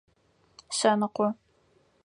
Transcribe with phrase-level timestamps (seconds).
[0.77, 1.27] Шъэныкъо.